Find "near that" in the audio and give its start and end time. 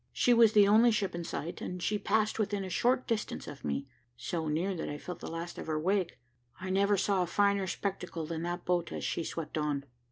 4.47-4.89